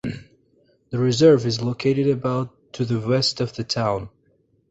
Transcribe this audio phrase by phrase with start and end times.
[0.89, 4.09] The reserve is located about to the west of the town.